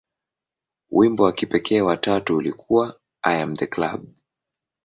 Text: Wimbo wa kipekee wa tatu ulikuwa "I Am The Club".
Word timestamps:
Wimbo 0.91 1.23
wa 1.23 1.33
kipekee 1.33 1.81
wa 1.81 1.97
tatu 1.97 2.37
ulikuwa 2.37 2.99
"I 3.23 3.41
Am 3.41 3.55
The 3.55 3.67
Club". 3.67 4.09